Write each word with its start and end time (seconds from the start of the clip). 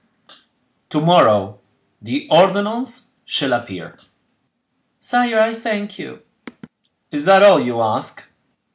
"To 0.89 0.99
morrow 0.99 1.59
the 2.01 2.27
ordonnance 2.31 3.11
shall 3.23 3.53
appear." 3.53 3.99
"Sire, 4.99 5.39
I 5.39 5.53
thank 5.53 5.99
you." 5.99 6.23
"Is 7.11 7.25
that 7.25 7.43
all 7.43 7.59
you 7.59 7.79
ask?" 7.81 8.27